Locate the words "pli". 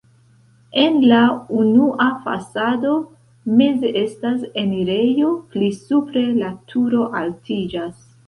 5.51-5.67